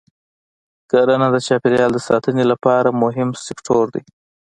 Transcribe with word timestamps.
کرنه 0.91 1.27
د 1.31 1.37
چاپېریال 1.47 1.91
د 1.93 1.99
ساتنې 2.09 2.43
لپاره 2.51 2.89
مهم 3.03 3.29
سکتور 3.45 3.85
دی. 3.93 4.03